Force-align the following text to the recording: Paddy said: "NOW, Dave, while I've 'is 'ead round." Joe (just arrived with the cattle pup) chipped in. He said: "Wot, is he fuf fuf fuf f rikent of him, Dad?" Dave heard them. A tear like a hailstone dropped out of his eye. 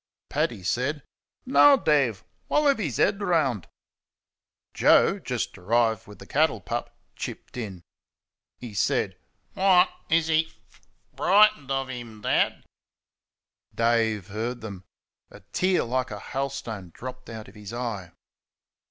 Paddy 0.29 0.63
said: 0.63 1.03
"NOW, 1.45 1.75
Dave, 1.77 2.23
while 2.47 2.65
I've 2.65 2.79
'is 2.79 2.99
'ead 2.99 3.21
round." 3.21 3.67
Joe 4.73 5.19
(just 5.19 5.55
arrived 5.59 6.07
with 6.07 6.17
the 6.17 6.25
cattle 6.25 6.59
pup) 6.59 6.97
chipped 7.15 7.55
in. 7.55 7.83
He 8.57 8.73
said: 8.73 9.15
"Wot, 9.53 9.89
is 10.09 10.25
he 10.25 10.45
fuf 10.45 10.53
fuf 10.55 10.71
fuf 10.71 10.83
f 11.13 11.19
rikent 11.59 11.69
of 11.69 11.89
him, 11.89 12.21
Dad?" 12.21 12.65
Dave 13.75 14.29
heard 14.29 14.61
them. 14.61 14.85
A 15.29 15.41
tear 15.53 15.83
like 15.83 16.09
a 16.09 16.17
hailstone 16.19 16.89
dropped 16.95 17.29
out 17.29 17.47
of 17.47 17.53
his 17.53 17.71
eye. 17.71 18.11